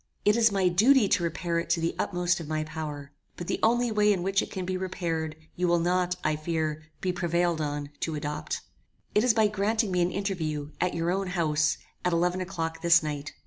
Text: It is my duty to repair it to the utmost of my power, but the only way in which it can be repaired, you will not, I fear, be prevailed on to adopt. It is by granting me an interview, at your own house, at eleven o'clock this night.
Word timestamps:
It 0.25 0.35
is 0.35 0.51
my 0.51 0.67
duty 0.67 1.07
to 1.07 1.23
repair 1.23 1.59
it 1.59 1.69
to 1.69 1.79
the 1.79 1.93
utmost 1.99 2.39
of 2.39 2.47
my 2.47 2.63
power, 2.63 3.11
but 3.37 3.45
the 3.45 3.59
only 3.61 3.91
way 3.91 4.11
in 4.11 4.23
which 4.23 4.41
it 4.41 4.49
can 4.49 4.65
be 4.65 4.75
repaired, 4.75 5.35
you 5.55 5.67
will 5.67 5.77
not, 5.77 6.15
I 6.23 6.37
fear, 6.37 6.81
be 7.01 7.13
prevailed 7.13 7.61
on 7.61 7.91
to 7.99 8.15
adopt. 8.15 8.61
It 9.13 9.23
is 9.23 9.35
by 9.35 9.45
granting 9.47 9.91
me 9.91 10.01
an 10.01 10.09
interview, 10.09 10.71
at 10.81 10.95
your 10.95 11.11
own 11.11 11.27
house, 11.27 11.77
at 12.03 12.13
eleven 12.13 12.41
o'clock 12.41 12.81
this 12.81 13.03
night. 13.03 13.33